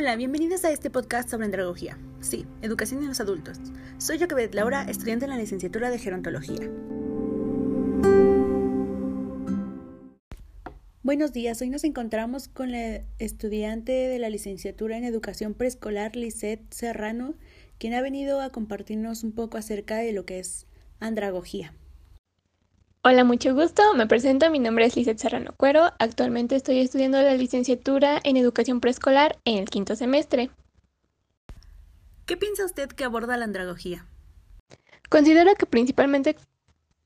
Hola, 0.00 0.16
bienvenidos 0.16 0.64
a 0.64 0.70
este 0.70 0.88
podcast 0.88 1.28
sobre 1.28 1.44
andragogía. 1.44 1.98
Sí, 2.20 2.46
educación 2.62 3.02
en 3.02 3.08
los 3.08 3.20
adultos. 3.20 3.58
Soy 3.98 4.18
Jacobet 4.18 4.54
Laura, 4.54 4.84
estudiante 4.84 5.26
en 5.26 5.30
la 5.30 5.36
licenciatura 5.36 5.90
de 5.90 5.98
Gerontología. 5.98 6.70
Buenos 11.02 11.34
días, 11.34 11.60
hoy 11.60 11.68
nos 11.68 11.84
encontramos 11.84 12.48
con 12.48 12.72
la 12.72 13.02
estudiante 13.18 13.92
de 13.92 14.18
la 14.18 14.30
licenciatura 14.30 14.96
en 14.96 15.04
educación 15.04 15.52
preescolar, 15.52 16.16
Lisette 16.16 16.72
Serrano, 16.72 17.34
quien 17.76 17.92
ha 17.92 18.00
venido 18.00 18.40
a 18.40 18.48
compartirnos 18.48 19.22
un 19.22 19.32
poco 19.32 19.58
acerca 19.58 19.98
de 19.98 20.14
lo 20.14 20.24
que 20.24 20.38
es 20.38 20.66
andragogía. 20.98 21.74
Hola, 23.02 23.24
mucho 23.24 23.54
gusto. 23.54 23.94
Me 23.94 24.06
presento. 24.06 24.50
Mi 24.50 24.58
nombre 24.58 24.84
es 24.84 24.94
Lizeth 24.94 25.16
Serrano 25.16 25.54
Cuero. 25.56 25.90
Actualmente 25.98 26.54
estoy 26.54 26.80
estudiando 26.80 27.22
la 27.22 27.32
licenciatura 27.32 28.20
en 28.24 28.36
educación 28.36 28.78
preescolar 28.80 29.38
en 29.46 29.56
el 29.56 29.70
quinto 29.70 29.96
semestre. 29.96 30.50
¿Qué 32.26 32.36
piensa 32.36 32.66
usted 32.66 32.88
que 32.90 33.04
aborda 33.04 33.38
la 33.38 33.46
andragogía? 33.46 34.04
Considero 35.08 35.54
que 35.54 35.64
principalmente 35.64 36.36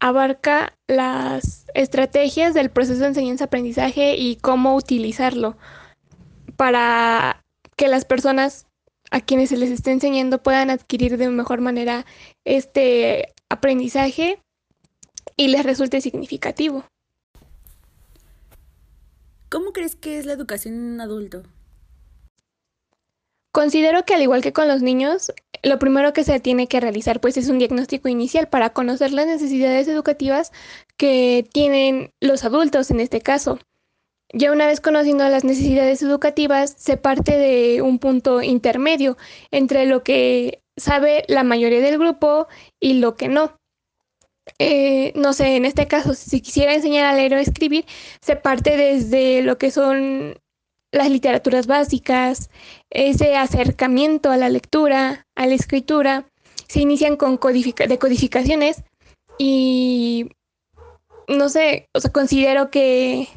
abarca 0.01 0.77
las 0.89 1.67
estrategias 1.75 2.55
del 2.55 2.70
proceso 2.70 3.03
de 3.03 3.06
enseñanza-aprendizaje 3.06 4.17
y 4.17 4.34
cómo 4.34 4.75
utilizarlo 4.75 5.56
para 6.56 7.45
que 7.77 7.87
las 7.87 8.05
personas 8.05 8.67
a 9.12 9.20
quienes 9.20 9.51
se 9.51 9.56
les 9.56 9.70
esté 9.70 9.92
enseñando 9.92 10.42
puedan 10.42 10.70
adquirir 10.70 11.19
de 11.19 11.29
mejor 11.29 11.61
manera 11.61 12.05
este 12.45 13.33
aprendizaje 13.48 14.44
y 15.37 15.48
les 15.48 15.65
resulte 15.65 16.01
significativo. 16.01 16.84
¿Cómo 19.48 19.73
crees 19.73 19.95
que 19.95 20.19
es 20.19 20.27
la 20.27 20.33
educación 20.33 20.75
en 20.75 20.92
un 20.95 21.00
adulto? 21.00 21.42
Considero 23.53 24.05
que 24.05 24.14
al 24.14 24.22
igual 24.22 24.42
que 24.42 24.53
con 24.53 24.67
los 24.67 24.83
niños, 24.83 25.33
lo 25.62 25.78
primero 25.78 26.12
que 26.12 26.25
se 26.25 26.41
tiene 26.41 26.67
que 26.67 26.81
realizar 26.81 27.20
pues 27.20 27.36
es 27.36 27.48
un 27.48 27.61
diagnóstico 27.61 28.09
inicial 28.09 28.48
para 28.48 28.70
conocer 28.70 29.12
las 29.12 29.28
necesidades 29.28 29.86
educativas 29.86 30.50
que 30.97 31.48
tienen 31.53 32.11
los 32.20 32.44
adultos 32.44 32.91
en 32.91 32.98
este 32.98 33.20
caso. 33.20 33.61
Ya 34.33 34.50
una 34.50 34.66
vez 34.66 34.81
conociendo 34.81 35.28
las 35.28 35.44
necesidades 35.44 36.03
educativas, 36.03 36.75
se 36.77 36.97
parte 36.97 37.39
de 37.39 37.81
un 37.81 38.00
punto 38.00 38.42
intermedio 38.42 39.16
entre 39.53 39.87
lo 39.87 40.03
que 40.03 40.64
sabe 40.77 41.22
la 41.28 41.44
mayoría 41.44 41.81
del 41.81 41.98
grupo 41.98 42.48
y 42.81 42.94
lo 42.94 43.14
que 43.14 43.28
no. 43.28 43.56
Eh, 44.59 45.12
no 45.17 45.33
sé, 45.33 45.56
en 45.56 45.64
este 45.64 45.89
caso, 45.89 46.14
si 46.14 46.41
quisiera 46.41 46.75
enseñar 46.75 47.06
a 47.06 47.14
leer 47.14 47.34
o 47.34 47.39
escribir, 47.39 47.87
se 48.20 48.37
parte 48.37 48.77
desde 48.77 49.42
lo 49.42 49.59
que 49.59 49.70
son 49.70 50.39
las 50.92 51.11
literaturas 51.11 51.67
básicas, 51.67 52.50
ese 52.91 53.37
acercamiento 53.37 54.31
a 54.31 54.37
la 54.37 54.48
lectura, 54.48 55.27
a 55.34 55.47
la 55.47 55.55
escritura, 55.55 56.27
se 56.69 56.81
inician 56.81 57.17
con 57.17 57.39
decodificaciones 57.89 58.83
y 59.39 60.31
no 61.28 61.48
sé, 61.48 61.89
o 61.95 62.00
sea, 62.00 62.12
considero 62.12 62.70
que 62.70 63.28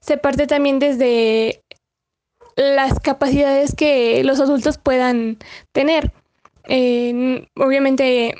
se 0.00 0.18
parte 0.18 0.46
también 0.46 0.78
desde 0.78 1.62
las 2.56 3.00
capacidades 3.00 3.74
que 3.74 4.22
los 4.24 4.40
adultos 4.40 4.78
puedan 4.78 5.38
tener. 5.72 6.12
Obviamente 7.56 8.34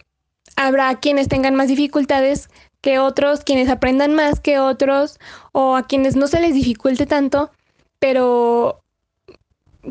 habrá 0.56 0.94
quienes 1.00 1.28
tengan 1.28 1.54
más 1.54 1.68
dificultades 1.68 2.48
que 2.80 2.98
otros, 2.98 3.44
quienes 3.44 3.68
aprendan 3.68 4.14
más 4.14 4.40
que 4.40 4.58
otros 4.58 5.18
o 5.52 5.76
a 5.76 5.86
quienes 5.86 6.16
no 6.16 6.26
se 6.26 6.40
les 6.40 6.54
dificulte 6.54 7.06
tanto, 7.06 7.50
pero 7.98 8.80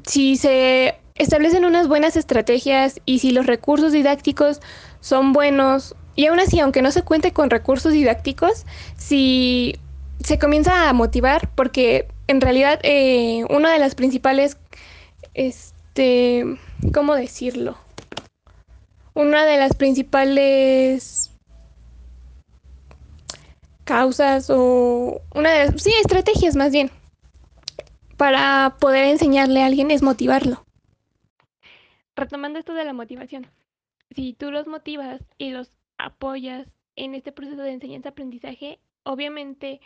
si 0.05 0.37
se 0.37 0.99
establecen 1.15 1.65
unas 1.65 1.87
buenas 1.87 2.15
estrategias 2.15 3.01
y 3.05 3.19
si 3.19 3.31
los 3.31 3.45
recursos 3.45 3.91
didácticos 3.91 4.61
son 4.99 5.33
buenos, 5.33 5.95
y 6.15 6.27
aún 6.27 6.39
así, 6.39 6.59
aunque 6.59 6.81
no 6.81 6.91
se 6.91 7.01
cuente 7.01 7.33
con 7.33 7.49
recursos 7.49 7.93
didácticos, 7.93 8.65
si 8.97 9.79
se 10.23 10.37
comienza 10.37 10.89
a 10.89 10.93
motivar, 10.93 11.49
porque 11.55 12.07
en 12.27 12.41
realidad 12.41 12.79
eh, 12.83 13.43
una 13.49 13.71
de 13.71 13.79
las 13.79 13.95
principales, 13.95 14.57
este, 15.33 16.45
¿cómo 16.93 17.15
decirlo? 17.15 17.77
Una 19.13 19.45
de 19.45 19.57
las 19.57 19.75
principales 19.75 21.31
causas 23.83 24.49
o 24.49 25.21
una 25.35 25.51
de 25.51 25.65
las, 25.65 25.81
sí, 25.81 25.91
estrategias 26.01 26.55
más 26.55 26.71
bien 26.71 26.89
para 28.17 28.77
poder 28.79 29.05
enseñarle 29.05 29.61
a 29.61 29.65
alguien 29.65 29.91
es 29.91 30.01
motivarlo. 30.01 30.63
Retomando 32.15 32.59
esto 32.59 32.73
de 32.73 32.85
la 32.85 32.93
motivación, 32.93 33.47
si 34.11 34.33
tú 34.33 34.51
los 34.51 34.67
motivas 34.67 35.21
y 35.37 35.49
los 35.49 35.71
apoyas 35.97 36.67
en 36.95 37.15
este 37.15 37.31
proceso 37.31 37.61
de 37.61 37.71
enseñanza-aprendizaje, 37.71 38.79
obviamente 39.03 39.81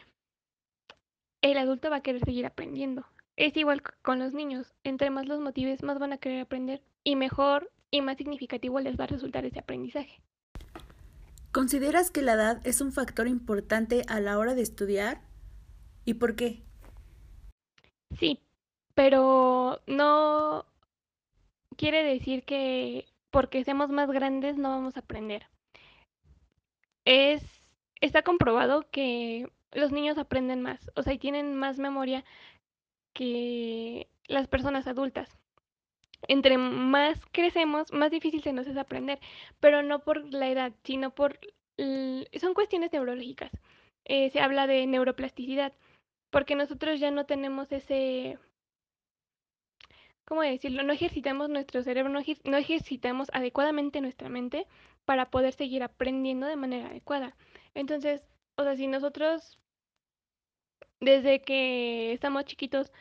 el 1.41 1.57
adulto 1.57 1.89
va 1.89 1.97
a 1.97 2.01
querer 2.01 2.23
seguir 2.23 2.45
aprendiendo. 2.45 3.05
Es 3.37 3.55
igual 3.55 3.81
con 4.01 4.19
los 4.19 4.33
niños, 4.33 4.73
entre 4.83 5.09
más 5.09 5.27
los 5.27 5.39
motives, 5.39 5.83
más 5.83 5.99
van 5.99 6.13
a 6.13 6.17
querer 6.17 6.41
aprender 6.41 6.81
y 7.03 7.15
mejor 7.15 7.71
y 7.91 8.01
más 8.01 8.17
significativo 8.17 8.79
les 8.79 8.99
va 8.99 9.05
a 9.05 9.07
resultar 9.07 9.45
ese 9.45 9.59
aprendizaje. 9.59 10.21
¿Consideras 11.51 12.11
que 12.11 12.21
la 12.21 12.33
edad 12.33 12.67
es 12.67 12.81
un 12.81 12.91
factor 12.91 13.27
importante 13.27 14.03
a 14.07 14.19
la 14.19 14.37
hora 14.37 14.53
de 14.53 14.61
estudiar? 14.61 15.21
¿Y 16.05 16.15
por 16.15 16.35
qué? 16.35 16.63
Sí, 18.19 18.39
pero 18.93 19.81
no 19.87 20.65
quiere 21.75 22.03
decir 22.03 22.43
que 22.43 23.05
porque 23.31 23.63
seamos 23.63 23.89
más 23.89 24.09
grandes 24.11 24.57
no 24.57 24.69
vamos 24.69 24.97
a 24.97 25.01
aprender. 25.01 25.47
Es 27.05 27.43
está 28.01 28.21
comprobado 28.21 28.89
que 28.91 29.51
los 29.71 29.91
niños 29.91 30.17
aprenden 30.17 30.61
más, 30.61 30.91
o 30.95 31.03
sea, 31.03 31.13
y 31.13 31.19
tienen 31.19 31.55
más 31.55 31.79
memoria 31.79 32.23
que 33.13 34.07
las 34.27 34.47
personas 34.47 34.87
adultas 34.87 35.37
entre 36.27 36.57
más 36.57 37.19
crecemos, 37.31 37.91
más 37.93 38.11
difícil 38.11 38.41
se 38.43 38.53
nos 38.53 38.67
es 38.67 38.77
aprender, 38.77 39.19
pero 39.59 39.83
no 39.83 39.99
por 39.99 40.33
la 40.33 40.49
edad, 40.49 40.73
sino 40.83 41.13
por... 41.13 41.39
Son 42.39 42.53
cuestiones 42.53 42.91
neurológicas. 42.91 43.51
Eh, 44.05 44.29
se 44.31 44.39
habla 44.39 44.67
de 44.67 44.85
neuroplasticidad, 44.87 45.73
porque 46.29 46.55
nosotros 46.55 46.99
ya 46.99 47.11
no 47.11 47.25
tenemos 47.25 47.71
ese... 47.71 48.39
¿Cómo 50.25 50.41
decirlo? 50.41 50.83
No 50.83 50.91
ejercitamos 50.91 51.49
nuestro 51.49 51.81
cerebro, 51.83 52.11
no, 52.11 52.19
no 52.43 52.57
ejercitamos 52.57 53.29
adecuadamente 53.31 54.01
nuestra 54.01 54.27
mente 54.27 54.67
para 55.05 55.29
poder 55.29 55.53
seguir 55.53 55.83
aprendiendo 55.83 56.47
de 56.47 56.57
manera 56.57 56.87
adecuada. 56.87 57.37
Entonces, 57.73 58.27
o 58.57 58.63
sea, 58.63 58.75
si 58.75 58.87
nosotros 58.87 59.57
desde 60.99 61.41
que 61.41 62.11
estamos 62.13 62.45
chiquitos 62.45 62.91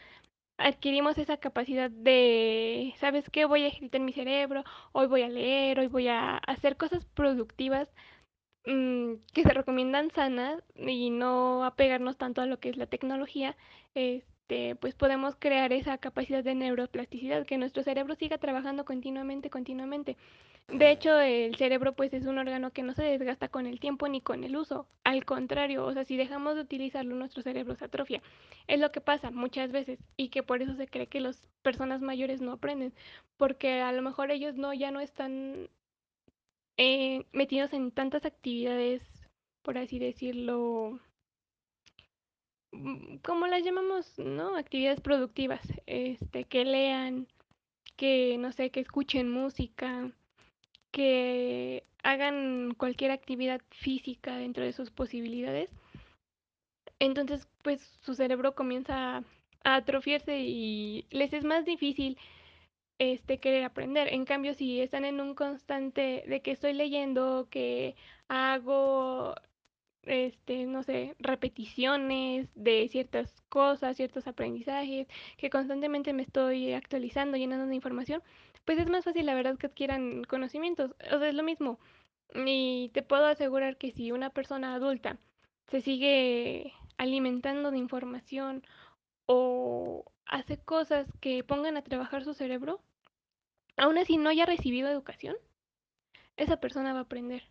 adquirimos 0.59 1.19
esa 1.19 1.37
capacidad 1.39 1.91
de, 1.91 2.95
¿sabes 2.99 3.29
qué? 3.31 3.45
Voy 3.45 3.65
a 3.65 3.69
ejercitar 3.69 4.01
mi 4.01 4.13
cerebro, 4.13 4.65
hoy 4.93 5.07
voy 5.07 5.23
a 5.23 5.29
leer, 5.29 5.79
hoy 5.81 5.89
voy 5.89 6.09
a 6.09 6.39
hacer 6.39 6.77
cosas 6.77 7.05
productivas 7.07 7.89
mm, 8.67 9.15
que 9.33 9.43
se 9.43 9.51
recomiendan 9.51 10.11
sanas 10.13 10.63
y 10.77 11.11
no 11.11 11.65
apegarnos 11.65 12.17
tanto 12.19 12.41
a 12.43 12.47
lo 12.47 12.61
que 12.61 12.71
es 12.71 12.77
la 12.77 12.87
tecnología, 12.87 13.57
este, 13.95 14.77
pues 14.77 14.95
podemos 14.95 15.37
crear 15.39 15.73
esa 15.73 15.99
capacidad 15.99 16.45
de 16.45 16.55
neuroplasticidad, 16.55 17.47
que 17.47 17.59
nuestro 17.59 17.83
cerebro 17.83 18.15
siga 18.17 18.39
trabajando 18.39 18.85
continuamente, 18.85 19.51
continuamente. 19.51 20.17
De 20.69 20.91
hecho, 20.91 21.21
el 21.21 21.55
cerebro 21.55 21.95
pues 21.95 22.13
es 22.13 22.27
un 22.27 22.39
órgano 22.39 22.73
que 22.73 22.83
no 22.83 22.93
se 22.93 23.05
desgasta 23.05 23.49
con 23.49 23.67
el 23.67 23.79
tiempo 23.79 24.09
ni 24.09 24.21
con 24.21 24.43
el 24.43 24.57
uso. 24.57 24.89
Al 25.05 25.25
contrario, 25.25 25.87
o 25.87 25.93
sea, 25.93 26.05
si 26.05 26.17
dejamos 26.17 26.57
de 26.57 26.63
utilizarlo, 26.63 27.15
nuestro 27.15 27.43
cerebro 27.43 27.77
se 27.77 27.85
atrofia. 27.85 28.21
Es 28.67 28.81
lo 28.81 28.91
que 28.91 29.01
pasa 29.01 29.31
muchas 29.31 29.71
veces 29.71 30.01
y 30.17 30.29
que 30.29 30.43
por 30.43 30.63
eso 30.63 30.75
se 30.75 30.89
cree 30.89 31.07
que 31.07 31.21
las 31.21 31.41
personas 31.63 32.01
mayores 32.03 32.41
no 32.41 32.53
aprenden, 32.53 32.93
porque 33.37 33.81
a 33.81 33.93
lo 33.93 34.03
mejor 34.03 34.31
ellos 34.33 34.57
no 34.57 34.75
ya 34.75 34.91
no 34.91 35.01
están 35.01 35.69
eh, 36.79 37.25
metidos 37.33 37.73
en 37.73 37.93
tantas 37.93 38.25
actividades, 38.27 39.03
por 39.63 39.79
así 39.79 39.99
decirlo, 39.99 41.01
mm, 42.73 43.19
como 43.19 43.47
las 43.47 43.63
llamamos, 43.65 44.19
¿no? 44.19 44.57
Actividades 44.57 45.01
productivas, 45.01 45.61
este, 45.87 46.45
que 46.45 46.65
lean, 46.65 47.29
que 47.97 48.37
no 48.39 48.53
sé, 48.53 48.71
que 48.71 48.81
escuchen 48.81 49.31
música 49.31 50.13
que 50.91 51.85
hagan 52.03 52.75
cualquier 52.77 53.11
actividad 53.11 53.61
física 53.71 54.37
dentro 54.37 54.65
de 54.65 54.73
sus 54.73 54.91
posibilidades, 54.91 55.71
entonces 56.99 57.49
pues 57.63 57.81
su 58.03 58.15
cerebro 58.15 58.55
comienza 58.55 59.25
a 59.65 59.75
atrofiarse 59.75 60.39
y 60.39 61.07
les 61.11 61.33
es 61.33 61.45
más 61.45 61.65
difícil 61.65 62.19
este 62.99 63.39
querer 63.39 63.65
aprender. 63.65 64.13
En 64.13 64.25
cambio, 64.25 64.55
si 64.55 64.81
están 64.81 65.05
en 65.05 65.21
un 65.21 65.35
constante 65.35 66.25
de 66.27 66.41
que 66.43 66.53
estoy 66.53 66.73
leyendo, 66.73 67.49
que 67.51 67.97
hago 68.29 69.35
este, 70.07 70.67
no 70.67 70.83
sé, 70.83 71.17
repeticiones 71.19 72.49
de 72.55 72.89
ciertas 72.89 73.43
cosas, 73.49 73.97
ciertos 73.97 74.27
aprendizajes, 74.27 75.09
que 75.37 75.51
constantemente 75.51 76.13
me 76.13 76.23
estoy 76.23 76.73
actualizando, 76.73 77.37
llenando 77.37 77.67
de 77.67 77.75
información, 77.75 78.23
pues 78.67 78.79
es 78.79 78.89
más 78.89 79.05
fácil, 79.05 79.25
la 79.27 79.35
verdad, 79.35 79.57
que 79.57 79.69
adquieran 79.69 80.25
conocimientos. 80.25 80.91
O 81.13 81.19
sea, 81.19 81.29
es 81.29 81.35
lo 81.35 81.43
mismo. 81.43 81.79
Y 82.35 82.91
te 82.93 83.03
puedo 83.03 83.27
asegurar 83.27 83.79
que 83.79 83.93
si 83.93 84.13
una 84.13 84.31
persona 84.31 84.75
adulta 84.75 85.19
se 85.69 85.81
sigue 85.81 86.75
alimentando 86.99 87.71
de 87.71 87.79
información 87.79 88.65
o 89.27 90.05
hace 90.27 90.59
cosas 90.59 91.07
que 91.21 91.45
pongan 91.45 91.77
a 91.77 91.83
trabajar 91.83 92.25
su 92.25 92.35
cerebro, 92.35 92.81
aún 93.77 93.99
así 93.99 94.17
no 94.17 94.31
haya 94.31 94.47
recibido 94.47 94.89
educación, 94.89 95.37
esa 96.37 96.59
persona 96.59 96.93
va 96.93 97.01
a 97.01 97.03
aprender. 97.03 97.49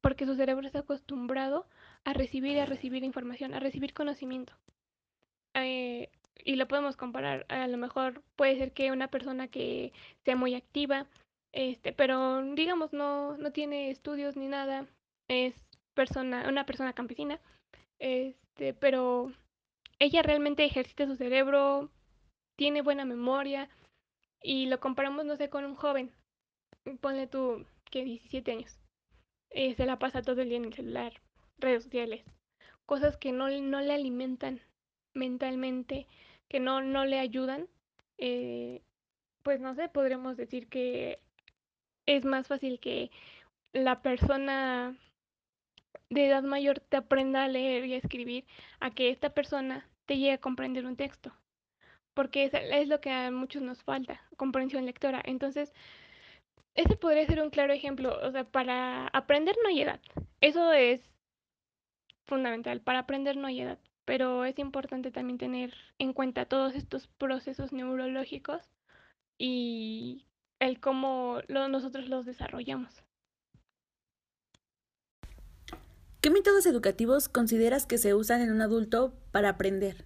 Porque 0.00 0.26
su 0.26 0.34
cerebro 0.34 0.66
está 0.66 0.80
acostumbrado 0.80 1.68
a 2.04 2.12
recibir 2.12 2.56
y 2.56 2.58
a 2.58 2.66
recibir 2.66 3.04
información, 3.04 3.54
a 3.54 3.60
recibir 3.60 3.94
conocimiento. 3.94 4.52
Eh, 5.54 6.10
y 6.44 6.56
lo 6.56 6.68
podemos 6.68 6.96
comparar. 6.96 7.46
A 7.48 7.66
lo 7.66 7.78
mejor 7.78 8.22
puede 8.36 8.56
ser 8.56 8.72
que 8.72 8.92
una 8.92 9.08
persona 9.08 9.48
que 9.48 9.92
sea 10.24 10.36
muy 10.36 10.54
activa, 10.54 11.06
este, 11.52 11.92
pero 11.92 12.42
digamos 12.54 12.92
no, 12.92 13.36
no 13.36 13.52
tiene 13.52 13.90
estudios 13.90 14.36
ni 14.36 14.48
nada, 14.48 14.86
es 15.28 15.54
persona, 15.94 16.48
una 16.48 16.66
persona 16.66 16.94
campesina, 16.94 17.40
este, 17.98 18.74
pero 18.74 19.32
ella 19.98 20.22
realmente 20.22 20.64
ejercita 20.64 21.06
su 21.06 21.16
cerebro, 21.16 21.90
tiene 22.56 22.82
buena 22.82 23.04
memoria 23.04 23.68
y 24.42 24.66
lo 24.66 24.80
comparamos, 24.80 25.24
no 25.24 25.36
sé, 25.36 25.48
con 25.48 25.64
un 25.64 25.74
joven, 25.74 26.12
ponle 27.00 27.26
tú 27.26 27.64
que 27.90 28.04
17 28.04 28.50
años, 28.52 28.78
eh, 29.50 29.74
se 29.74 29.86
la 29.86 29.98
pasa 29.98 30.22
todo 30.22 30.40
el 30.40 30.48
día 30.48 30.58
en 30.58 30.64
el 30.64 30.74
celular, 30.74 31.12
redes 31.58 31.84
sociales, 31.84 32.24
cosas 32.86 33.16
que 33.16 33.32
no, 33.32 33.48
no 33.48 33.80
le 33.80 33.92
alimentan 33.92 34.60
mentalmente, 35.14 36.06
que 36.48 36.60
no, 36.60 36.82
no 36.82 37.04
le 37.04 37.18
ayudan, 37.18 37.68
eh, 38.18 38.82
pues 39.42 39.60
no 39.60 39.74
sé, 39.74 39.88
podríamos 39.88 40.36
decir 40.36 40.68
que 40.68 41.20
es 42.06 42.24
más 42.24 42.48
fácil 42.48 42.80
que 42.80 43.10
la 43.72 44.02
persona 44.02 44.96
de 46.10 46.26
edad 46.26 46.42
mayor 46.42 46.80
te 46.80 46.98
aprenda 46.98 47.44
a 47.44 47.48
leer 47.48 47.86
y 47.86 47.94
a 47.94 47.98
escribir 47.98 48.44
a 48.80 48.90
que 48.90 49.10
esta 49.10 49.30
persona 49.30 49.88
te 50.06 50.16
llegue 50.16 50.32
a 50.32 50.38
comprender 50.38 50.86
un 50.86 50.96
texto. 50.96 51.32
Porque 52.14 52.44
es, 52.44 52.52
es 52.54 52.88
lo 52.88 53.00
que 53.00 53.10
a 53.10 53.30
muchos 53.30 53.62
nos 53.62 53.82
falta, 53.82 54.20
comprensión 54.36 54.84
lectora. 54.84 55.22
Entonces, 55.24 55.72
ese 56.74 56.96
podría 56.96 57.26
ser 57.26 57.40
un 57.42 57.50
claro 57.50 57.72
ejemplo. 57.72 58.18
O 58.22 58.30
sea, 58.30 58.44
para 58.44 59.06
aprender 59.08 59.56
no 59.62 59.68
hay 59.68 59.82
edad. 59.82 60.00
Eso 60.40 60.72
es 60.72 61.00
fundamental. 62.26 62.80
Para 62.80 63.00
aprender 63.00 63.36
no 63.36 63.46
hay 63.46 63.60
edad. 63.62 63.78
Pero 64.04 64.44
es 64.44 64.58
importante 64.58 65.10
también 65.10 65.38
tener 65.38 65.74
en 65.98 66.12
cuenta 66.12 66.46
todos 66.46 66.74
estos 66.74 67.06
procesos 67.06 67.72
neurológicos 67.72 68.62
y 69.38 70.26
el 70.58 70.80
cómo 70.80 71.40
lo, 71.48 71.68
nosotros 71.68 72.08
los 72.08 72.26
desarrollamos. 72.26 73.02
¿Qué 76.20 76.30
métodos 76.30 76.66
educativos 76.66 77.28
consideras 77.28 77.84
que 77.84 77.98
se 77.98 78.14
usan 78.14 78.40
en 78.42 78.52
un 78.52 78.60
adulto 78.60 79.12
para 79.32 79.48
aprender? 79.48 80.04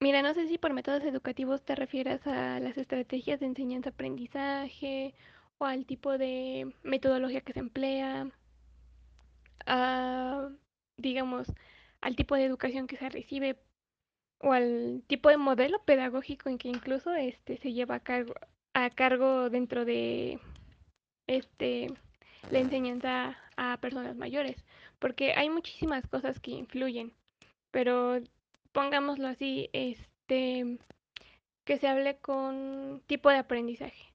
Mira, 0.00 0.22
no 0.22 0.32
sé 0.32 0.46
si 0.48 0.56
por 0.56 0.72
métodos 0.72 1.02
educativos 1.02 1.62
te 1.62 1.74
refieres 1.74 2.26
a 2.26 2.58
las 2.60 2.78
estrategias 2.78 3.40
de 3.40 3.46
enseñanza-aprendizaje 3.46 5.14
o 5.58 5.66
al 5.66 5.84
tipo 5.84 6.16
de 6.16 6.72
metodología 6.84 7.42
que 7.42 7.52
se 7.52 7.58
emplea, 7.58 8.30
a, 9.66 10.48
digamos, 10.96 11.52
al 12.00 12.16
tipo 12.16 12.34
de 12.34 12.44
educación 12.44 12.86
que 12.86 12.96
se 12.96 13.08
recibe 13.08 13.58
o 14.40 14.52
al 14.52 15.02
tipo 15.06 15.28
de 15.28 15.36
modelo 15.36 15.82
pedagógico 15.84 16.48
en 16.48 16.58
que 16.58 16.68
incluso 16.68 17.14
este 17.14 17.58
se 17.58 17.72
lleva 17.72 17.96
a 17.96 18.00
cargo, 18.00 18.34
a 18.74 18.90
cargo 18.90 19.50
dentro 19.50 19.84
de 19.84 20.38
este 21.26 21.88
la 22.50 22.60
enseñanza 22.60 23.36
a 23.56 23.78
personas 23.80 24.16
mayores, 24.16 24.64
porque 24.98 25.32
hay 25.34 25.50
muchísimas 25.50 26.06
cosas 26.06 26.40
que 26.40 26.52
influyen, 26.52 27.12
pero 27.70 28.20
pongámoslo 28.72 29.28
así, 29.28 29.68
este 29.72 30.78
que 31.64 31.76
se 31.78 31.88
hable 31.88 32.16
con 32.18 33.02
tipo 33.06 33.28
de 33.28 33.36
aprendizaje. 33.36 34.14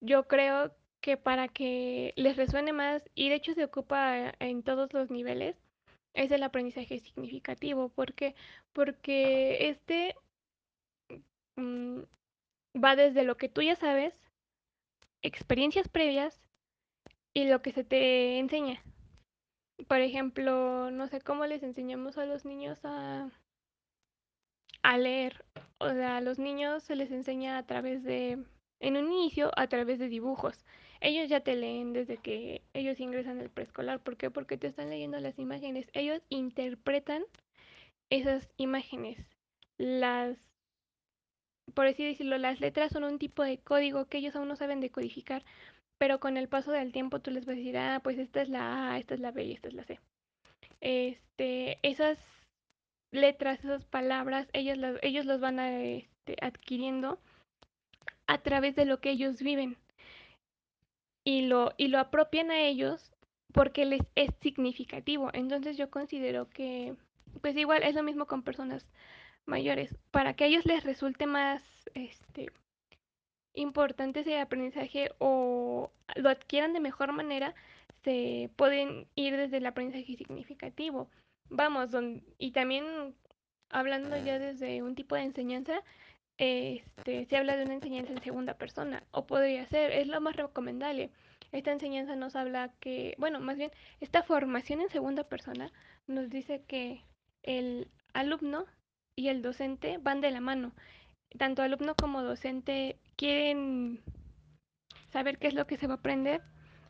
Yo 0.00 0.28
creo 0.28 0.72
que 1.00 1.16
para 1.16 1.48
que 1.48 2.12
les 2.16 2.36
resuene 2.36 2.72
más, 2.72 3.02
y 3.14 3.30
de 3.30 3.36
hecho 3.36 3.54
se 3.54 3.64
ocupa 3.64 4.32
en 4.38 4.62
todos 4.62 4.92
los 4.92 5.10
niveles, 5.10 5.56
es 6.14 6.30
el 6.30 6.42
aprendizaje 6.42 6.98
significativo. 6.98 7.90
¿Por 7.90 8.14
qué? 8.14 8.34
Porque 8.72 9.68
este 9.68 10.16
mmm, 11.56 12.02
va 12.82 12.96
desde 12.96 13.24
lo 13.24 13.36
que 13.36 13.48
tú 13.48 13.62
ya 13.62 13.76
sabes, 13.76 14.14
experiencias 15.22 15.88
previas 15.88 16.40
y 17.32 17.44
lo 17.44 17.62
que 17.62 17.72
se 17.72 17.84
te 17.84 18.38
enseña. 18.38 18.82
Por 19.88 19.98
ejemplo, 19.98 20.90
no 20.90 21.08
sé 21.08 21.20
cómo 21.20 21.46
les 21.46 21.62
enseñamos 21.62 22.16
a 22.16 22.26
los 22.26 22.44
niños 22.44 22.80
a, 22.84 23.30
a 24.82 24.98
leer. 24.98 25.44
O 25.78 25.90
sea, 25.90 26.18
a 26.18 26.20
los 26.20 26.38
niños 26.38 26.84
se 26.84 26.96
les 26.96 27.10
enseña 27.10 27.58
a 27.58 27.66
través 27.66 28.04
de, 28.04 28.44
en 28.80 28.96
un 28.96 29.12
inicio, 29.12 29.50
a 29.56 29.66
través 29.66 29.98
de 29.98 30.08
dibujos. 30.08 30.64
Ellos 31.00 31.28
ya 31.28 31.40
te 31.40 31.56
leen 31.56 31.92
desde 31.92 32.16
que 32.16 32.62
ellos 32.72 33.00
ingresan 33.00 33.40
al 33.40 33.50
preescolar. 33.50 34.00
¿Por 34.00 34.16
qué? 34.16 34.30
Porque 34.30 34.56
te 34.56 34.68
están 34.68 34.90
leyendo 34.90 35.18
las 35.20 35.38
imágenes. 35.38 35.86
Ellos 35.92 36.22
interpretan 36.28 37.24
esas 38.10 38.48
imágenes. 38.56 39.18
Las 39.78 40.38
por 41.72 41.86
así 41.86 42.04
decirlo, 42.04 42.36
las 42.38 42.60
letras 42.60 42.92
son 42.92 43.04
un 43.04 43.18
tipo 43.18 43.42
de 43.42 43.58
código 43.58 44.06
que 44.06 44.18
ellos 44.18 44.36
aún 44.36 44.48
no 44.48 44.56
saben 44.56 44.80
decodificar, 44.80 45.44
pero 45.98 46.20
con 46.20 46.36
el 46.36 46.48
paso 46.48 46.72
del 46.72 46.92
tiempo 46.92 47.20
tú 47.20 47.30
les 47.30 47.46
vas 47.46 47.54
a 47.54 47.58
decir, 47.58 47.78
ah, 47.78 48.00
pues 48.02 48.18
esta 48.18 48.42
es 48.42 48.48
la 48.48 48.92
A, 48.92 48.98
esta 48.98 49.14
es 49.14 49.20
la 49.20 49.30
B 49.30 49.44
y 49.44 49.52
esta 49.52 49.68
es 49.68 49.74
la 49.74 49.84
C. 49.84 50.00
Este, 50.80 51.78
esas 51.82 52.18
letras, 53.12 53.60
esas 53.64 53.84
palabras, 53.86 54.48
ellos 54.52 54.76
las, 54.76 54.98
ellos 55.02 55.24
los 55.24 55.40
van 55.40 55.58
este, 55.60 56.36
adquiriendo 56.42 57.18
a 58.26 58.38
través 58.38 58.74
de 58.76 58.84
lo 58.84 59.00
que 59.00 59.10
ellos 59.10 59.42
viven 59.42 59.76
y 61.24 61.42
lo, 61.42 61.72
y 61.76 61.88
lo 61.88 61.98
apropian 61.98 62.50
a 62.50 62.60
ellos 62.60 63.12
porque 63.52 63.84
les 63.84 64.02
es 64.14 64.30
significativo. 64.40 65.30
Entonces 65.32 65.76
yo 65.76 65.90
considero 65.90 66.48
que, 66.50 66.94
pues 67.40 67.56
igual 67.56 67.82
es 67.82 67.94
lo 67.94 68.02
mismo 68.02 68.26
con 68.26 68.42
personas 68.42 68.86
mayores, 69.46 69.94
para 70.10 70.34
que 70.34 70.44
a 70.44 70.46
ellos 70.46 70.64
les 70.66 70.84
resulte 70.84 71.26
más 71.26 71.62
este, 71.94 72.50
importante 73.54 74.20
ese 74.20 74.40
aprendizaje 74.40 75.10
o 75.18 75.90
lo 76.16 76.28
adquieran 76.28 76.72
de 76.72 76.80
mejor 76.80 77.12
manera, 77.12 77.54
se 78.02 78.50
pueden 78.56 79.06
ir 79.14 79.36
desde 79.36 79.58
el 79.58 79.66
aprendizaje 79.66 80.16
significativo. 80.16 81.08
Vamos, 81.48 81.90
y 82.38 82.52
también 82.52 83.14
hablando 83.70 84.16
ya 84.16 84.38
desde 84.38 84.82
un 84.82 84.94
tipo 84.94 85.14
de 85.14 85.22
enseñanza, 85.22 85.82
este, 86.38 87.26
se 87.26 87.36
habla 87.36 87.56
de 87.56 87.64
una 87.64 87.74
enseñanza 87.74 88.12
en 88.12 88.22
segunda 88.22 88.54
persona, 88.54 89.04
o 89.10 89.26
podría 89.26 89.66
ser, 89.66 89.92
es 89.92 90.08
lo 90.08 90.20
más 90.20 90.36
recomendable. 90.36 91.10
Esta 91.52 91.72
enseñanza 91.72 92.16
nos 92.16 92.34
habla 92.34 92.72
que, 92.80 93.14
bueno, 93.18 93.40
más 93.40 93.56
bien, 93.56 93.70
esta 94.00 94.22
formación 94.22 94.80
en 94.80 94.88
segunda 94.88 95.24
persona 95.24 95.70
nos 96.06 96.28
dice 96.28 96.62
que 96.66 97.04
el 97.42 97.88
alumno 98.12 98.66
y 99.16 99.28
el 99.28 99.42
docente 99.42 99.98
van 99.98 100.20
de 100.20 100.32
la 100.32 100.40
mano. 100.40 100.72
Tanto 101.38 101.62
alumno 101.62 101.94
como 101.94 102.22
docente 102.22 102.98
quieren 103.16 104.02
saber 105.10 105.38
qué 105.38 105.48
es 105.48 105.54
lo 105.54 105.66
que 105.66 105.76
se 105.76 105.86
va 105.86 105.94
a 105.94 105.96
aprender. 105.98 106.42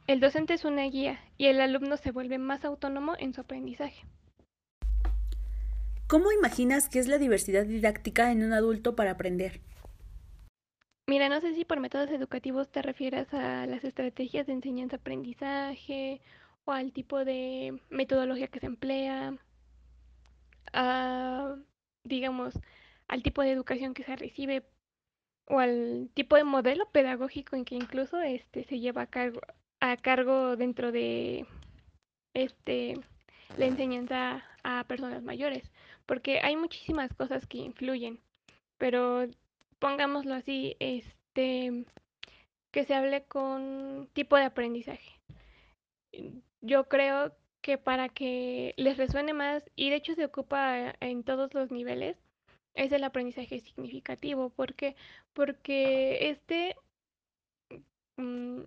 El 0.07 0.21
docente 0.21 0.55
es 0.55 0.65
una 0.65 0.85
guía 0.85 1.21
y 1.37 1.47
el 1.47 1.61
alumno 1.61 1.97
se 1.97 2.11
vuelve 2.11 2.39
más 2.39 2.65
autónomo 2.65 3.15
en 3.19 3.35
su 3.35 3.43
aprendizaje. 3.43 4.07
¿Cómo 6.07 6.31
imaginas 6.33 6.89
que 6.89 6.99
es 6.99 7.09
la 7.09 7.19
diversidad 7.19 7.65
didáctica 7.65 8.31
en 8.31 8.45
un 8.45 8.53
adulto 8.53 8.95
para 8.95 9.13
aprender? 9.13 9.61
Mira, 11.07 11.29
no 11.29 11.41
sé 11.41 11.55
si 11.55 11.65
por 11.65 11.81
métodos 11.81 12.11
educativos 12.11 12.71
te 12.71 12.83
refieres 12.83 13.33
a 13.33 13.67
las 13.67 13.85
estrategias 13.85 14.47
de 14.47 14.53
enseñanza-aprendizaje 14.53 16.21
o 16.65 16.73
al 16.73 16.93
tipo 16.93 17.25
de 17.25 17.81
metodología 17.89 18.49
que 18.49 18.61
se 18.61 18.67
emplea, 18.67 19.37
a 20.73 21.57
digamos, 22.05 22.59
al 23.09 23.23
tipo 23.23 23.43
de 23.43 23.53
educación 23.53 23.95
que 23.95 24.05
se 24.05 24.17
recibe 24.17 24.65
o 25.47 25.59
al 25.59 26.11
tipo 26.15 26.37
de 26.37 26.45
modelo 26.45 26.87
pedagógico 26.91 27.57
en 27.57 27.65
que 27.65 27.75
incluso 27.77 28.21
este 28.21 28.65
se 28.65 28.79
lleva 28.79 29.03
a 29.03 29.07
cargo, 29.07 29.41
a 29.81 29.97
cargo 29.97 30.57
dentro 30.57 30.93
de 30.93 31.47
este 32.35 32.95
la 33.57 33.67
enseñanza 33.67 34.43
a 34.63 34.85
personas 34.85 35.23
mayores, 35.23 35.71
porque 36.07 36.41
hay 36.41 36.57
muchísimas 36.57 37.13
cosas 37.15 37.47
que 37.47 37.59
influyen, 37.59 38.21
pero 38.79 39.27
pongámoslo 39.79 40.35
así, 40.35 40.77
este 40.81 41.85
que 42.73 42.85
se 42.85 42.95
hable 42.95 43.25
con 43.25 44.09
tipo 44.15 44.37
de 44.37 44.45
aprendizaje. 44.45 45.21
Yo 46.61 46.89
creo 46.89 47.37
que 47.63 47.79
para 47.79 48.09
que 48.09 48.75
les 48.77 48.97
resuene 48.97 49.33
más, 49.33 49.71
y 49.77 49.91
de 49.91 49.97
hecho 49.97 50.15
se 50.15 50.25
ocupa 50.25 50.95
en 51.01 51.23
todos 51.23 51.55
los 51.55 51.71
niveles, 51.71 52.17
es 52.75 52.93
el 52.93 53.05
aprendizaje 53.05 53.61
significativo. 53.61 54.51
¿Por 54.51 54.75
qué? 54.75 54.97
Porque 55.33 56.31
este 56.31 56.77
mm, 58.17 58.63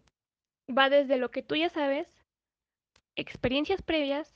va 0.75 0.89
desde 0.89 1.17
lo 1.17 1.29
que 1.29 1.43
tú 1.43 1.55
ya 1.55 1.69
sabes, 1.69 2.07
experiencias 3.15 3.81
previas 3.81 4.35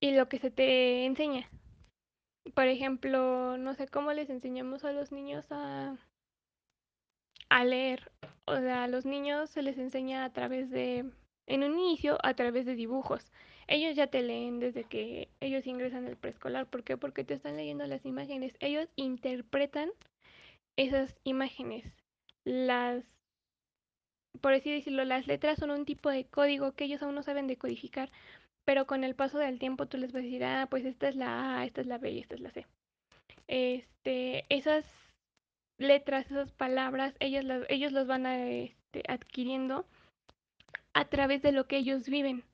y 0.00 0.12
lo 0.12 0.28
que 0.28 0.38
se 0.38 0.50
te 0.50 1.04
enseña. 1.04 1.50
Por 2.54 2.66
ejemplo, 2.66 3.56
no 3.58 3.74
sé 3.74 3.88
cómo 3.88 4.12
les 4.12 4.30
enseñamos 4.30 4.84
a 4.84 4.92
los 4.92 5.12
niños 5.12 5.46
a, 5.50 5.96
leer. 7.64 8.10
O 8.46 8.56
sea, 8.56 8.84
a 8.84 8.88
los 8.88 9.04
niños 9.04 9.50
se 9.50 9.62
les 9.62 9.78
enseña 9.78 10.24
a 10.24 10.32
través 10.32 10.70
de, 10.70 11.10
en 11.46 11.64
un 11.64 11.78
inicio, 11.78 12.18
a 12.22 12.34
través 12.34 12.66
de 12.66 12.74
dibujos. 12.74 13.30
Ellos 13.68 13.94
ya 13.94 14.08
te 14.08 14.22
leen 14.22 14.58
desde 14.58 14.84
que 14.84 15.28
ellos 15.40 15.66
ingresan 15.66 16.06
al 16.06 16.16
preescolar. 16.16 16.66
¿Por 16.66 16.82
qué? 16.82 16.96
Porque 16.96 17.24
te 17.24 17.34
están 17.34 17.56
leyendo 17.56 17.86
las 17.86 18.04
imágenes. 18.04 18.54
Ellos 18.60 18.88
interpretan 18.96 19.90
esas 20.76 21.16
imágenes. 21.24 21.84
Las, 22.44 23.04
por 24.40 24.52
así 24.52 24.70
decirlo, 24.70 25.04
las 25.04 25.26
letras 25.26 25.58
son 25.58 25.70
un 25.70 25.84
tipo 25.84 26.10
de 26.10 26.24
código 26.24 26.72
que 26.72 26.84
ellos 26.84 27.02
aún 27.02 27.14
no 27.14 27.22
saben 27.22 27.46
decodificar. 27.46 28.10
Pero 28.64 28.86
con 28.86 29.04
el 29.04 29.14
paso 29.14 29.38
del 29.38 29.58
tiempo 29.58 29.86
tú 29.86 29.96
les 29.96 30.12
vas 30.12 30.20
a 30.20 30.24
decir, 30.24 30.44
ah, 30.44 30.68
pues 30.70 30.84
esta 30.84 31.08
es 31.08 31.16
la 31.16 31.58
A, 31.58 31.64
esta 31.64 31.80
es 31.80 31.86
la 31.86 31.98
B 31.98 32.12
y 32.12 32.18
esta 32.20 32.34
es 32.34 32.40
la 32.40 32.50
C. 32.50 32.66
Este, 33.48 34.44
esas 34.48 34.84
letras, 35.78 36.30
esas 36.30 36.52
palabras, 36.52 37.14
ellos 37.20 37.44
las, 37.44 37.64
ellos 37.68 37.92
los 37.92 38.06
van 38.06 38.26
a, 38.26 38.48
este, 38.48 39.02
adquiriendo 39.08 39.86
a 40.94 41.06
través 41.06 41.42
de 41.42 41.52
lo 41.52 41.66
que 41.66 41.78
ellos 41.78 42.08
viven. 42.08 42.44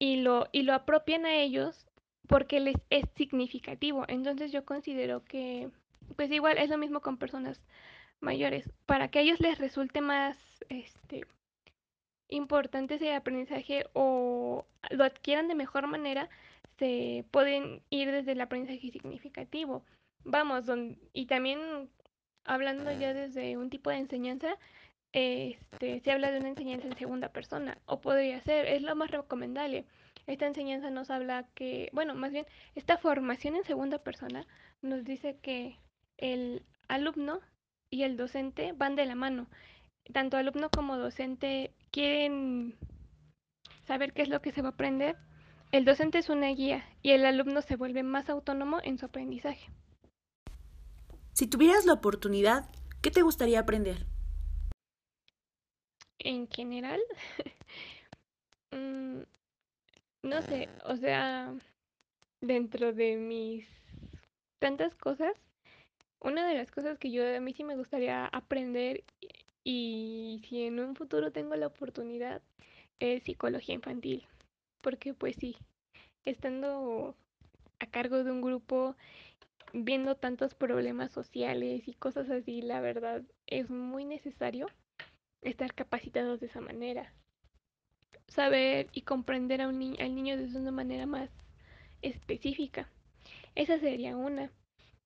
Y 0.00 0.20
lo, 0.20 0.48
y 0.52 0.62
lo 0.62 0.74
apropian 0.74 1.26
a 1.26 1.34
ellos 1.34 1.88
porque 2.28 2.60
les 2.60 2.76
es 2.90 3.06
significativo. 3.16 4.04
Entonces 4.06 4.52
yo 4.52 4.64
considero 4.64 5.24
que, 5.24 5.70
pues 6.14 6.30
igual 6.30 6.58
es 6.58 6.70
lo 6.70 6.78
mismo 6.78 7.00
con 7.00 7.16
personas 7.16 7.60
mayores. 8.20 8.70
Para 8.86 9.08
que 9.08 9.18
a 9.18 9.22
ellos 9.22 9.40
les 9.40 9.58
resulte 9.58 10.00
más 10.00 10.38
este, 10.68 11.26
importante 12.28 12.94
ese 12.94 13.14
aprendizaje 13.14 13.86
o 13.92 14.66
lo 14.90 15.04
adquieran 15.04 15.48
de 15.48 15.54
mejor 15.54 15.86
manera, 15.86 16.28
se 16.78 17.24
pueden 17.30 17.82
ir 17.90 18.10
desde 18.12 18.32
el 18.32 18.40
aprendizaje 18.40 18.90
significativo. 18.90 19.84
Vamos, 20.24 20.66
y 21.12 21.26
también 21.26 21.90
hablando 22.44 22.90
ya 22.92 23.14
desde 23.14 23.56
un 23.56 23.70
tipo 23.70 23.90
de 23.90 23.96
enseñanza, 23.96 24.56
este, 25.12 26.00
se 26.00 26.12
habla 26.12 26.30
de 26.30 26.40
una 26.40 26.50
enseñanza 26.50 26.86
en 26.86 26.96
segunda 26.96 27.30
persona, 27.30 27.78
o 27.86 28.00
podría 28.00 28.40
ser, 28.42 28.66
es 28.66 28.82
lo 28.82 28.94
más 28.94 29.10
recomendable. 29.10 29.86
Esta 30.26 30.46
enseñanza 30.46 30.90
nos 30.90 31.10
habla 31.10 31.48
que, 31.54 31.88
bueno, 31.92 32.14
más 32.14 32.32
bien, 32.32 32.46
esta 32.74 32.98
formación 32.98 33.56
en 33.56 33.64
segunda 33.64 33.98
persona 33.98 34.46
nos 34.82 35.04
dice 35.04 35.38
que 35.40 35.78
el 36.18 36.62
alumno 36.88 37.40
y 37.90 38.02
el 38.02 38.16
docente 38.16 38.72
van 38.72 38.96
de 38.96 39.06
la 39.06 39.14
mano. 39.14 39.48
Tanto 40.12 40.36
alumno 40.36 40.70
como 40.70 40.96
docente 40.96 41.74
quieren 41.90 42.76
saber 43.86 44.12
qué 44.12 44.22
es 44.22 44.28
lo 44.28 44.40
que 44.40 44.52
se 44.52 44.62
va 44.62 44.68
a 44.68 44.72
aprender. 44.72 45.16
El 45.70 45.84
docente 45.84 46.18
es 46.18 46.28
una 46.28 46.48
guía 46.48 46.84
y 47.02 47.10
el 47.10 47.26
alumno 47.26 47.60
se 47.60 47.76
vuelve 47.76 48.02
más 48.02 48.30
autónomo 48.30 48.78
en 48.82 48.98
su 48.98 49.06
aprendizaje. 49.06 49.70
Si 51.34 51.46
tuvieras 51.46 51.84
la 51.86 51.92
oportunidad, 51.92 52.68
¿qué 53.02 53.10
te 53.10 53.22
gustaría 53.22 53.60
aprender? 53.60 54.06
En 56.18 56.48
general, 56.48 57.00
mm, 58.72 59.20
no 60.24 60.42
sé, 60.42 60.68
o 60.84 60.96
sea, 60.96 61.54
dentro 62.40 62.92
de 62.92 63.16
mis 63.16 63.68
tantas 64.58 64.94
cosas, 64.94 65.32
una 66.20 66.46
de 66.46 66.54
las 66.54 66.70
cosas 66.70 66.98
que 66.98 67.10
yo 67.10 67.36
a 67.36 67.40
mí 67.40 67.52
sí 67.52 67.64
me 67.64 67.76
gustaría 67.76 68.26
aprender 68.26 69.04
y 69.64 70.42
si 70.48 70.62
en 70.64 70.80
un 70.80 70.96
futuro 70.96 71.30
tengo 71.32 71.54
la 71.56 71.66
oportunidad 71.66 72.42
es 72.98 73.22
psicología 73.24 73.74
infantil, 73.74 74.26
porque 74.80 75.14
pues 75.14 75.36
sí, 75.36 75.56
estando 76.24 77.14
a 77.78 77.86
cargo 77.86 78.24
de 78.24 78.30
un 78.30 78.40
grupo 78.40 78.96
viendo 79.72 80.16
tantos 80.16 80.54
problemas 80.54 81.12
sociales 81.12 81.86
y 81.86 81.94
cosas 81.94 82.30
así, 82.30 82.62
la 82.62 82.80
verdad 82.80 83.22
es 83.46 83.70
muy 83.70 84.04
necesario 84.04 84.66
estar 85.42 85.74
capacitados 85.74 86.40
de 86.40 86.46
esa 86.46 86.60
manera. 86.60 87.12
Saber 88.26 88.88
y 88.92 89.02
comprender 89.02 89.62
a 89.62 89.68
un 89.68 89.96
al 90.00 90.14
niño 90.14 90.36
de 90.36 90.44
una 90.56 90.70
manera 90.70 91.06
más 91.06 91.30
específica. 92.02 92.88
Esa 93.54 93.78
sería 93.78 94.16
una. 94.16 94.50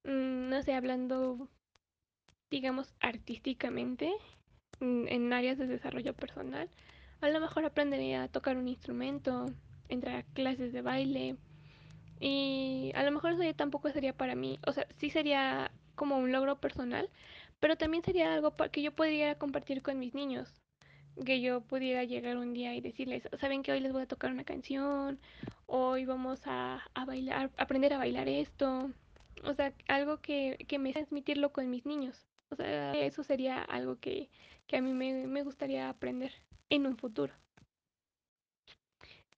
Mm, 0.05 0.49
no 0.49 0.63
sé, 0.63 0.75
hablando, 0.75 1.49
digamos, 2.51 2.95
artísticamente, 3.01 4.13
mm, 4.81 5.09
en 5.09 5.33
áreas 5.33 5.59
de 5.59 5.67
desarrollo 5.67 6.15
personal, 6.15 6.69
a 7.21 7.31
lo 7.31 7.41
mejor 7.41 7.65
aprendería 7.65 8.25
a 8.25 8.29
tocar 8.29 8.57
un 8.57 8.69
instrumento, 8.69 9.53
entrar 9.89 10.17
a 10.17 10.23
clases 10.35 10.73
de 10.73 10.83
baile, 10.83 11.37
y 12.21 12.93
a 12.97 13.05
lo 13.05 13.13
mejor 13.13 13.33
eso 13.33 13.45
ya 13.45 13.55
tampoco 13.55 13.91
sería 13.91 14.17
para 14.17 14.35
mí, 14.37 14.61
o 14.67 14.73
sea, 14.73 14.87
sí 14.99 15.11
sería 15.11 15.73
como 15.97 16.19
un 16.19 16.33
logro 16.33 16.61
personal, 16.61 17.11
pero 17.61 17.77
también 17.77 18.05
sería 18.05 18.35
algo 18.35 18.55
que 18.73 18.83
yo 18.83 18.93
podría 18.95 19.37
compartir 19.39 19.83
con 19.83 19.99
mis 19.99 20.15
niños. 20.15 20.55
Que 21.27 21.41
yo 21.43 21.63
pudiera 21.63 22.05
llegar 22.05 22.37
un 22.39 22.55
día 22.55 22.75
y 22.75 22.81
decirles, 22.83 23.29
saben 23.41 23.63
que 23.63 23.73
hoy 23.73 23.81
les 23.81 23.93
voy 23.93 24.03
a 24.03 24.07
tocar 24.09 24.33
una 24.33 24.45
canción, 24.45 25.21
hoy 25.67 26.07
vamos 26.07 26.43
a, 26.47 26.83
a 26.95 27.05
bailar, 27.07 27.51
aprender 27.59 27.93
a 27.95 27.99
bailar 27.99 28.29
esto. 28.29 28.91
O 29.45 29.55
sea, 29.55 29.73
algo 29.89 30.21
que, 30.21 30.59
que 30.69 30.79
me 30.79 30.93
transmitirlo 30.93 31.53
con 31.53 31.71
mis 31.71 31.87
niños. 31.87 32.27
O 32.51 32.57
sea, 32.57 32.93
eso 32.95 33.25
sería 33.25 33.63
algo 33.63 33.99
que, 33.99 34.31
que 34.67 34.77
a 34.77 34.83
mí 34.83 34.93
me, 34.93 35.27
me 35.27 35.43
gustaría 35.43 35.89
aprender 35.89 36.33
en 36.71 36.87
un 36.87 36.97
futuro. 36.97 37.35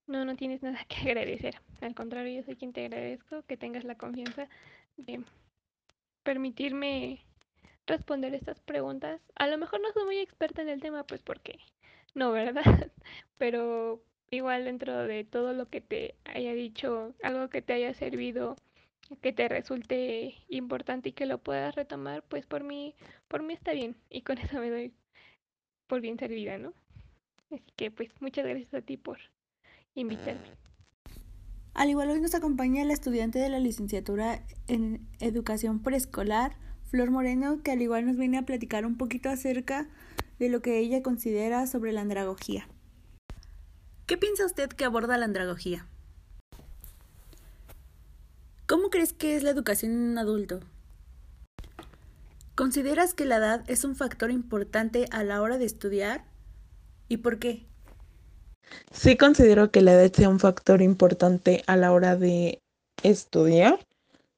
No, 0.07 0.25
no 0.25 0.37
tienes 0.37 0.63
nada 0.63 0.85
que 0.89 0.97
agradecer. 1.11 1.61
Al 1.81 1.95
contrario, 1.95 2.37
yo 2.37 2.43
soy 2.43 2.57
quien 2.57 2.73
te 2.73 2.85
agradezco 2.85 3.43
que 3.43 3.57
tengas 3.57 3.85
la 3.85 3.97
confianza 3.97 4.49
de 4.97 5.23
permitirme 6.23 7.25
responder 7.87 8.35
estas 8.35 8.61
preguntas. 8.61 9.21
A 9.37 9.47
lo 9.47 9.59
mejor 9.59 9.81
no 9.81 9.93
soy 9.93 10.05
muy 10.05 10.19
experta 10.19 10.63
en 10.63 10.69
el 10.69 10.81
tema, 10.81 11.05
pues 11.05 11.23
porque 11.23 11.59
no, 12.15 12.33
¿verdad? 12.33 12.65
Pero 13.39 14.03
igual 14.31 14.65
dentro 14.65 15.05
de 15.05 15.25
todo 15.25 15.53
lo 15.53 15.69
que 15.69 15.81
te 15.81 16.17
haya 16.25 16.55
dicho, 16.55 17.15
algo 17.23 17.49
que 17.49 17.63
te 17.63 17.75
haya 17.75 17.95
servido, 17.95 18.57
que 19.21 19.33
te 19.33 19.49
resulte 19.49 20.35
importante 20.49 21.11
y 21.11 21.13
que 21.13 21.27
lo 21.27 21.39
puedas 21.39 21.75
retomar, 21.75 22.23
pues 22.29 22.47
por 22.47 22.65
mí, 22.65 22.95
por 23.29 23.43
mí 23.43 23.55
está 23.55 23.73
bien. 23.73 23.97
Y 24.11 24.23
con 24.23 24.39
eso 24.39 24.59
me 24.59 24.71
doy 24.71 24.93
por 25.87 26.01
bien 26.01 26.19
servida, 26.19 26.59
¿no? 26.59 26.73
Así 27.51 27.73
que 27.77 27.91
pues 27.91 28.11
muchas 28.21 28.47
gracias 28.47 28.75
a 28.75 28.83
ti 28.83 28.97
por 28.97 29.19
invitarme. 29.95 30.65
Al 31.75 31.91
igual 31.91 32.11
hoy 32.11 32.21
nos 32.21 32.35
acompaña 32.35 32.85
la 32.85 32.93
estudiante 32.93 33.39
de 33.39 33.49
la 33.49 33.59
licenciatura 33.59 34.45
en 34.69 35.07
educación 35.21 35.83
preescolar, 35.83 36.57
Flor 36.85 37.11
Moreno, 37.11 37.63
que 37.63 37.73
al 37.73 37.83
igual 37.83 38.07
nos 38.07 38.17
viene 38.17 38.39
a 38.39 38.47
platicar 38.47 38.87
un 38.87 38.97
poquito 38.97 39.29
acerca 39.29 39.89
de 40.39 40.49
lo 40.49 40.63
que 40.63 40.79
ella 40.79 41.03
considera 41.03 41.67
sobre 41.67 41.93
la 41.93 42.01
andragogía. 42.01 42.69
¿Qué 44.07 44.17
piensa 44.17 44.47
usted 44.47 44.69
que 44.69 44.85
aborda 44.85 45.19
la 45.19 45.25
andragogía? 45.25 45.89
¿Cómo 48.66 48.88
crees 48.88 49.12
que 49.12 49.37
es 49.37 49.42
la 49.42 49.50
educación 49.50 49.92
en 49.92 50.11
un 50.11 50.18
adulto? 50.18 50.61
¿Consideras 52.54 53.12
que 53.12 53.26
la 53.26 53.37
edad 53.37 53.64
es 53.66 53.85
un 53.85 53.94
factor 53.94 54.30
importante 54.30 55.06
a 55.11 55.23
la 55.23 55.42
hora 55.42 55.59
de 55.59 55.66
estudiar? 55.66 56.25
¿Y 57.09 57.18
por 57.18 57.38
qué? 57.38 57.66
Sí 58.90 59.18
considero 59.18 59.71
que 59.71 59.83
la 59.83 59.92
edad 59.92 60.11
sea 60.12 60.30
un 60.30 60.40
factor 60.40 60.80
importante 60.80 61.62
a 61.66 61.76
la 61.76 61.92
hora 61.92 62.16
de 62.16 62.62
estudiar, 63.02 63.78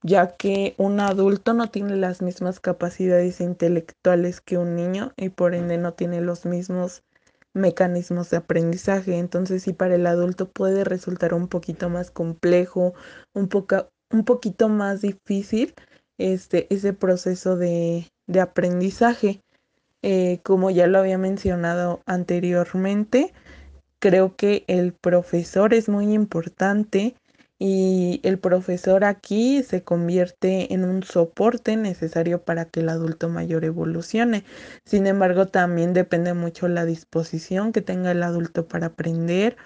ya 0.02 0.36
que 0.36 0.74
un 0.76 0.98
adulto 0.98 1.54
no 1.54 1.70
tiene 1.70 1.94
las 1.94 2.20
mismas 2.20 2.58
capacidades 2.58 3.40
intelectuales 3.40 4.40
que 4.40 4.58
un 4.58 4.74
niño 4.74 5.12
y 5.16 5.28
por 5.28 5.54
ende 5.54 5.78
no 5.78 5.94
tiene 5.94 6.20
los 6.20 6.46
mismos 6.46 7.04
mecanismos 7.52 8.30
de 8.30 8.38
aprendizaje. 8.38 9.18
Entonces 9.18 9.62
sí 9.62 9.72
para 9.72 9.94
el 9.94 10.06
adulto 10.06 10.48
puede 10.48 10.82
resultar 10.82 11.32
un 11.32 11.46
poquito 11.46 11.88
más 11.88 12.10
complejo, 12.10 12.94
un, 13.34 13.48
poco, 13.48 13.88
un 14.10 14.24
poquito 14.24 14.68
más 14.68 15.02
difícil 15.02 15.74
este, 16.18 16.72
ese 16.74 16.92
proceso 16.92 17.56
de, 17.56 18.10
de 18.26 18.40
aprendizaje. 18.40 19.40
Eh, 20.02 20.40
como 20.44 20.70
ya 20.70 20.86
lo 20.86 20.98
había 20.98 21.18
mencionado 21.18 22.00
anteriormente, 22.06 23.32
creo 23.98 24.36
que 24.36 24.64
el 24.68 24.92
profesor 24.92 25.74
es 25.74 25.88
muy 25.88 26.12
importante 26.12 27.16
y 27.58 28.20
el 28.22 28.38
profesor 28.38 29.04
aquí 29.04 29.62
se 29.62 29.82
convierte 29.82 30.74
en 30.74 30.84
un 30.84 31.02
soporte 31.02 31.76
necesario 31.76 32.42
para 32.42 32.66
que 32.66 32.80
el 32.80 32.90
adulto 32.90 33.30
mayor 33.30 33.64
evolucione. 33.64 34.44
Sin 34.84 35.06
embargo, 35.06 35.46
también 35.46 35.94
depende 35.94 36.34
mucho 36.34 36.68
la 36.68 36.84
disposición 36.84 37.72
que 37.72 37.80
tenga 37.80 38.12
el 38.12 38.22
adulto 38.22 38.68
para 38.68 38.88
aprender 38.88 39.56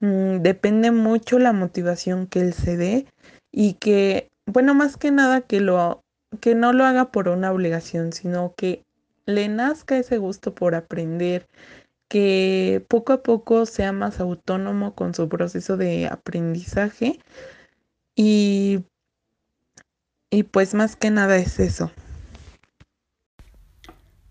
mm, 0.00 0.38
depende 0.38 0.92
mucho 0.92 1.38
la 1.38 1.52
motivación 1.52 2.26
que 2.28 2.40
él 2.40 2.54
se 2.54 2.76
dé 2.76 3.06
y 3.52 3.74
que, 3.74 4.28
bueno, 4.46 4.74
más 4.74 4.96
que 4.96 5.10
nada 5.10 5.40
que 5.40 5.60
lo 5.60 6.02
que 6.40 6.54
no 6.54 6.72
lo 6.72 6.84
haga 6.84 7.10
por 7.12 7.28
una 7.28 7.52
obligación, 7.52 8.12
sino 8.12 8.54
que 8.56 8.84
le 9.26 9.48
nazca 9.48 9.98
ese 9.98 10.18
gusto 10.18 10.54
por 10.54 10.74
aprender, 10.74 11.46
que 12.08 12.84
poco 12.88 13.12
a 13.12 13.22
poco 13.22 13.66
sea 13.66 13.92
más 13.92 14.20
autónomo 14.20 14.94
con 14.94 15.14
su 15.14 15.28
proceso 15.28 15.76
de 15.76 16.06
aprendizaje 16.06 17.18
y, 18.14 18.84
y 20.30 20.44
pues 20.44 20.74
más 20.74 20.96
que 20.96 21.10
nada 21.10 21.36
es 21.36 21.58
eso. 21.58 21.90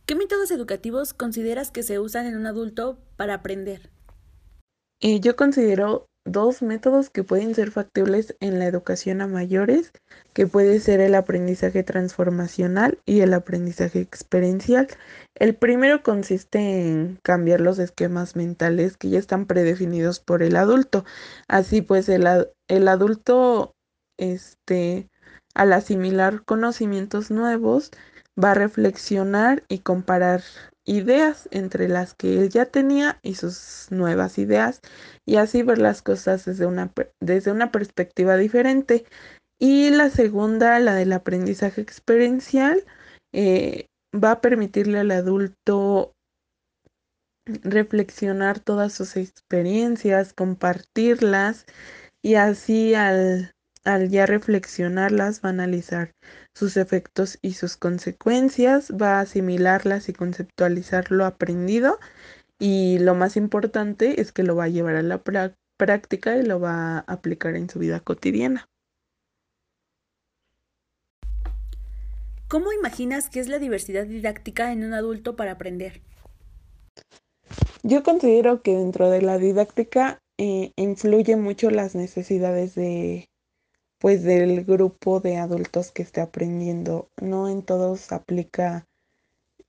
¿Qué 0.06 0.16
métodos 0.16 0.52
educativos 0.52 1.14
consideras 1.14 1.72
que 1.72 1.84
se 1.84 2.00
usan 2.00 2.28
en 2.28 2.38
un 2.38 2.46
adulto 2.46 3.00
para 3.18 3.34
aprender? 3.34 3.90
Eh, 5.02 5.20
yo 5.20 5.36
considero 5.36 6.08
dos 6.26 6.62
métodos 6.62 7.10
que 7.10 7.24
pueden 7.24 7.54
ser 7.56 7.72
factibles 7.72 8.36
en 8.40 8.60
la 8.60 8.66
educación 8.66 9.22
a 9.22 9.28
mayores, 9.28 9.92
que 10.34 10.48
puede 10.48 10.80
ser 10.80 11.00
el 11.00 11.16
aprendizaje 11.16 11.84
transformacional 11.84 13.00
y 13.06 13.22
el 13.22 13.34
aprendizaje 13.34 14.02
experiencial. 14.02 14.88
El 15.36 15.56
primero 15.56 16.04
consiste 16.04 16.60
en 16.60 17.20
cambiar 17.24 17.62
los 17.62 17.80
esquemas 17.80 18.36
mentales 18.36 18.98
que 18.98 19.10
ya 19.10 19.20
están 19.20 19.46
predefinidos 19.46 20.20
por 20.20 20.44
el 20.44 20.56
adulto. 20.56 21.06
Así 21.48 21.82
pues, 21.82 22.10
el, 22.10 22.28
el 22.68 22.88
adulto, 22.88 23.76
este, 24.18 25.10
al 25.54 25.74
asimilar 25.74 26.44
conocimientos 26.44 27.32
nuevos, 27.32 27.92
va 28.42 28.52
a 28.52 28.56
reflexionar 28.56 29.64
y 29.70 29.80
comparar 29.80 30.42
ideas 30.86 31.50
entre 31.52 31.90
las 31.90 32.14
que 32.14 32.40
él 32.40 32.50
ya 32.50 32.66
tenía 32.66 33.20
y 33.24 33.36
sus 33.36 33.88
nuevas 33.90 34.38
ideas 34.38 34.82
y 35.26 35.38
así 35.38 35.64
ver 35.64 35.80
las 35.80 36.02
cosas 36.02 36.46
desde 36.46 36.66
una, 36.66 36.92
desde 37.20 37.52
una 37.52 37.72
perspectiva 37.72 38.38
diferente. 38.38 39.06
Y 39.60 39.90
la 39.90 40.10
segunda, 40.10 40.80
la 40.80 40.96
del 40.96 41.14
aprendizaje 41.14 41.82
experiencial, 41.82 42.84
eh, 43.34 43.88
va 44.14 44.32
a 44.32 44.42
permitirle 44.42 45.00
al 45.00 45.12
adulto 45.12 46.14
reflexionar 47.46 48.60
todas 48.60 48.94
sus 48.94 49.18
experiencias, 49.18 50.34
compartirlas 50.34 51.66
y 52.22 52.36
así 52.36 52.96
al, 52.96 53.55
al 53.86 54.10
ya 54.10 54.26
reflexionarlas 54.26 55.42
va 55.42 55.50
a 55.50 55.54
analizar 55.54 56.12
sus 56.54 56.76
efectos 56.76 57.38
y 57.42 57.54
sus 57.54 57.78
consecuencias, 57.78 58.92
va 58.92 59.18
a 59.18 59.22
asimilarlas 59.22 60.10
y 60.10 60.14
conceptualizar 60.14 61.12
lo 61.12 61.26
aprendido 61.26 62.00
y 62.60 63.00
lo 63.00 63.16
más 63.16 63.38
importante 63.38 64.20
es 64.22 64.32
que 64.32 64.44
lo 64.44 64.56
va 64.56 64.66
a 64.66 64.70
llevar 64.70 64.96
a 64.96 65.02
la 65.02 65.22
práctica 65.78 66.36
y 66.38 66.44
lo 66.44 66.60
va 66.60 66.98
a 66.98 67.00
aplicar 67.00 67.56
en 67.56 67.70
su 67.70 67.80
vida 67.80 68.00
cotidiana. 68.00 68.68
¿Cómo 72.48 72.72
imaginas 72.72 73.30
que 73.30 73.40
es 73.40 73.50
la 73.50 73.60
diversidad 73.60 74.06
didáctica 74.06 74.72
en 74.72 74.84
un 74.84 74.94
adulto 74.94 75.36
para 75.36 75.54
aprender? 75.54 76.02
Yo 77.84 78.04
considero 78.04 78.62
que 78.62 78.76
dentro 78.76 79.10
de 79.10 79.22
la 79.22 79.38
didáctica 79.38 80.20
eh, 80.38 80.72
influye 80.76 81.36
mucho 81.36 81.70
las 81.72 81.96
necesidades 81.96 82.76
de 82.76 83.30
pues 84.00 84.24
del 84.24 84.64
grupo 84.66 85.20
de 85.20 85.38
adultos 85.38 85.92
que 85.92 86.04
esté 86.04 86.22
aprendiendo. 86.22 87.10
No 87.22 87.50
en 87.50 87.64
todos 87.64 88.12
aplica 88.12 88.86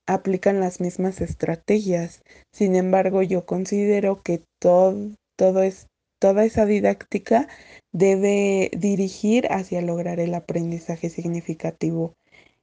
aplican 0.06 0.60
las 0.60 0.80
mismas 0.80 1.20
estrategias. 1.20 2.22
Sin 2.52 2.76
embargo, 2.76 3.22
yo 3.22 3.44
considero 3.44 4.22
que 4.22 4.42
todo, 4.58 5.10
todo 5.36 5.62
es, 5.62 5.88
toda 6.18 6.44
esa 6.44 6.64
didáctica 6.64 7.48
debe 7.92 8.70
dirigir 8.76 9.46
hacia 9.50 9.82
lograr 9.82 10.20
el 10.20 10.34
aprendizaje 10.34 11.10
significativo 11.10 12.14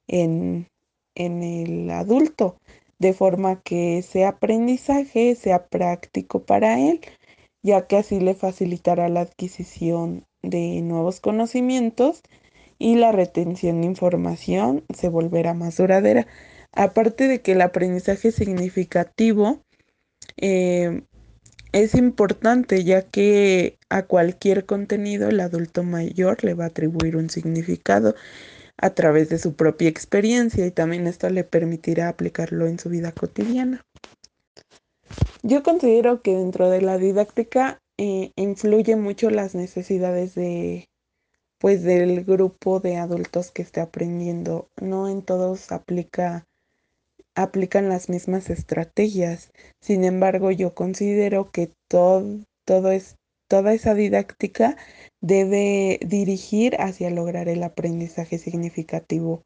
en, 0.06 0.68
en 1.14 1.42
el 1.42 1.90
adulto, 1.90 2.56
de 2.98 3.12
forma 3.12 3.60
que 3.62 3.98
ese 3.98 4.24
aprendizaje 4.24 5.34
sea 5.34 5.66
práctico 5.66 6.44
para 6.44 6.80
él, 6.80 7.00
ya 7.62 7.86
que 7.86 7.96
así 7.96 8.20
le 8.20 8.34
facilitará 8.34 9.08
la 9.08 9.20
adquisición 9.22 10.24
de 10.50 10.80
nuevos 10.82 11.20
conocimientos 11.20 12.22
y 12.78 12.96
la 12.96 13.12
retención 13.12 13.80
de 13.80 13.86
información 13.86 14.84
se 14.94 15.08
volverá 15.08 15.54
más 15.54 15.76
duradera. 15.76 16.26
Aparte 16.72 17.28
de 17.28 17.40
que 17.40 17.52
el 17.52 17.60
aprendizaje 17.60 18.32
significativo 18.32 19.60
eh, 20.36 21.02
es 21.72 21.94
importante 21.94 22.84
ya 22.84 23.02
que 23.02 23.78
a 23.88 24.02
cualquier 24.02 24.66
contenido 24.66 25.28
el 25.28 25.40
adulto 25.40 25.82
mayor 25.82 26.42
le 26.44 26.54
va 26.54 26.64
a 26.64 26.68
atribuir 26.68 27.16
un 27.16 27.30
significado 27.30 28.14
a 28.76 28.90
través 28.90 29.28
de 29.28 29.38
su 29.38 29.54
propia 29.54 29.88
experiencia 29.88 30.66
y 30.66 30.70
también 30.70 31.06
esto 31.06 31.28
le 31.30 31.44
permitirá 31.44 32.08
aplicarlo 32.08 32.66
en 32.66 32.78
su 32.78 32.88
vida 32.88 33.12
cotidiana. 33.12 33.82
Yo 35.42 35.62
considero 35.62 36.22
que 36.22 36.34
dentro 36.34 36.70
de 36.70 36.80
la 36.80 36.98
didáctica 36.98 37.78
eh, 37.98 38.32
influye 38.36 38.96
mucho 38.96 39.30
las 39.30 39.54
necesidades 39.54 40.34
de 40.34 40.88
pues 41.58 41.82
del 41.82 42.24
grupo 42.24 42.80
de 42.80 42.96
adultos 42.96 43.50
que 43.50 43.62
esté 43.62 43.80
aprendiendo. 43.80 44.68
No 44.80 45.08
en 45.08 45.22
todos 45.22 45.72
aplica 45.72 46.46
aplican 47.34 47.88
las 47.88 48.08
mismas 48.08 48.50
estrategias. 48.50 49.52
Sin 49.80 50.04
embargo, 50.04 50.50
yo 50.50 50.74
considero 50.74 51.50
que 51.50 51.70
todo, 51.88 52.40
todo 52.64 52.90
es, 52.90 53.16
toda 53.48 53.72
esa 53.74 53.94
didáctica 53.94 54.76
debe 55.20 55.98
dirigir 56.06 56.76
hacia 56.80 57.10
lograr 57.10 57.48
el 57.48 57.62
aprendizaje 57.62 58.38
significativo 58.38 59.42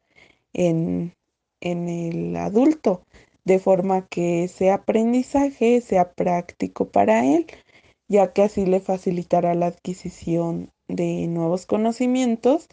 en, 0.53 1.13
en 1.61 1.89
el 1.89 2.35
adulto, 2.35 3.05
de 3.45 3.59
forma 3.59 4.07
que 4.07 4.43
ese 4.43 4.71
aprendizaje 4.71 5.81
sea 5.81 6.11
práctico 6.13 6.89
para 6.89 7.25
él 7.25 7.47
ya 8.09 8.33
que 8.33 8.41
así 8.43 8.65
le 8.65 8.81
facilitará 8.81 9.53
la 9.53 9.67
adquisición 9.67 10.71
de 10.87 11.27
nuevos 11.27 11.65
conocimientos 11.65 12.67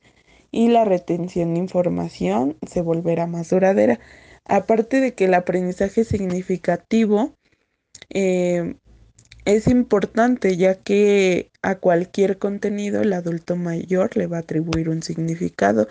y 0.51 0.69
la 0.69 0.85
retención 0.85 1.55
de 1.55 1.61
información 1.61 2.57
se 2.67 2.81
volverá 2.81 3.27
más 3.27 3.51
duradera. 3.51 4.01
Aparte 4.47 5.01
de 5.01 5.15
que 5.15 5.27
el 5.27 5.35
aprendizaje 5.35 6.05
significativo 6.05 7.35
eh, 8.09 8.77
es 9.45 9.69
importante 9.69 10.57
ya 10.57 10.75
que 10.75 11.51
a 11.63 11.77
cualquier 11.77 12.39
contenido 12.39 13.03
el 13.03 13.13
adulto 13.13 13.57
mayor 13.57 14.17
le 14.17 14.27
va 14.27 14.39
a 14.39 14.41
atribuir 14.41 14.89
un 14.89 15.03
significado 15.03 15.87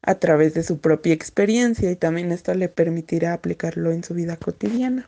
a 0.00 0.14
través 0.14 0.54
de 0.54 0.62
su 0.62 0.78
propia 0.78 1.12
experiencia 1.12 1.90
y 1.90 1.96
también 1.96 2.32
esto 2.32 2.54
le 2.54 2.68
permitirá 2.68 3.34
aplicarlo 3.34 3.92
en 3.92 4.02
su 4.02 4.14
vida 4.14 4.36
cotidiana. 4.36 5.06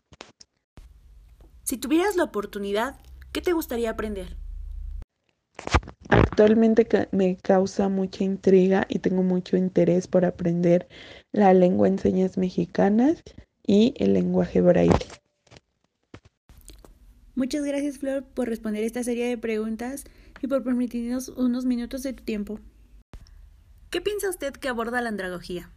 Si 1.64 1.78
tuvieras 1.78 2.16
la 2.16 2.24
oportunidad 2.24 2.96
¿Qué 3.32 3.40
te 3.40 3.52
gustaría 3.52 3.90
aprender? 3.90 4.36
Actualmente 6.08 6.86
me 7.12 7.36
causa 7.36 7.88
mucha 7.88 8.24
intriga 8.24 8.86
y 8.88 8.98
tengo 8.98 9.22
mucho 9.22 9.56
interés 9.56 10.08
por 10.08 10.24
aprender 10.24 10.88
la 11.32 11.54
lengua 11.54 11.86
en 11.86 11.98
señas 11.98 12.36
mexicanas 12.36 13.22
y 13.64 13.94
el 13.98 14.14
lenguaje 14.14 14.60
braille. 14.60 15.06
Muchas 17.36 17.64
gracias 17.64 17.98
Flor 17.98 18.24
por 18.24 18.48
responder 18.48 18.82
esta 18.82 19.04
serie 19.04 19.28
de 19.28 19.38
preguntas 19.38 20.04
y 20.42 20.48
por 20.48 20.64
permitirnos 20.64 21.28
unos 21.28 21.64
minutos 21.64 22.02
de 22.02 22.12
tu 22.12 22.24
tiempo. 22.24 22.58
¿Qué 23.90 24.00
piensa 24.00 24.28
usted 24.28 24.52
que 24.52 24.68
aborda 24.68 25.00
la 25.00 25.08
andragogía? 25.08 25.70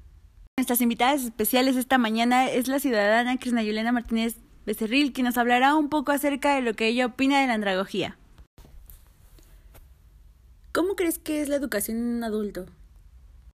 Nuestras 0.58 0.82
invitadas 0.82 1.24
especiales 1.24 1.76
esta 1.76 1.98
mañana 1.98 2.50
es 2.50 2.68
la 2.68 2.80
ciudadana 2.80 3.38
Crisna 3.38 3.64
Yulena 3.64 3.92
Martínez 3.92 4.38
Becerril, 4.66 5.12
quien 5.12 5.26
nos 5.26 5.38
hablará 5.38 5.76
un 5.76 5.90
poco 5.90 6.14
acerca 6.14 6.56
de 6.56 6.62
lo 6.62 6.74
que 6.74 6.88
ella 6.88 7.08
opina 7.08 7.42
de 7.42 7.48
la 7.48 7.54
andragogía. 7.54 8.18
¿Cómo 10.72 10.96
crees 10.96 11.20
que 11.20 11.42
es 11.42 11.50
la 11.50 11.58
educación 11.58 11.98
en 11.98 12.16
un 12.16 12.24
adulto? 12.24 12.66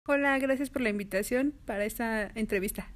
Hola, 0.08 0.36
gracias 0.38 0.68
por 0.68 0.82
la 0.82 0.88
invitación 0.88 1.54
para 1.64 1.84
esta 1.84 2.30
entrevista. 2.34 2.88